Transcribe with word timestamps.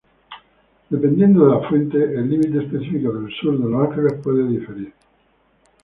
Dependiendo 0.89 1.45
de 1.45 1.51
la 1.61 1.69
fuente, 1.69 2.03
el 2.03 2.27
límite 2.27 2.63
específico 2.63 3.11
del 3.13 3.31
sur 3.39 3.55
de 3.55 3.69
Los 3.69 3.87
Ángeles 3.87 4.13
puede 4.19 4.47
diferir. 4.47 4.91